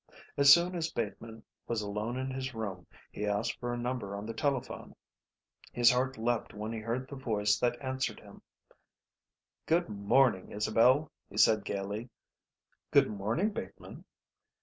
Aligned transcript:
As 0.35 0.51
soon 0.51 0.73
as 0.73 0.91
Bateman 0.91 1.43
was 1.67 1.83
alone 1.83 2.17
in 2.17 2.31
his 2.31 2.55
room 2.55 2.87
he 3.11 3.27
asked 3.27 3.59
for 3.59 3.71
a 3.71 3.77
number 3.77 4.15
on 4.15 4.25
the 4.25 4.33
telephone. 4.33 4.95
His 5.73 5.91
heart 5.91 6.17
leaped 6.17 6.55
when 6.55 6.73
he 6.73 6.79
heard 6.79 7.07
the 7.07 7.15
voice 7.15 7.59
that 7.59 7.79
answered 7.79 8.19
him. 8.19 8.41
"Good 9.67 9.89
morning, 9.89 10.51
Isabel," 10.53 11.11
he 11.29 11.37
said 11.37 11.63
gaily. 11.63 12.09
"Good 12.89 13.11
morning, 13.11 13.51
Bateman." 13.51 14.05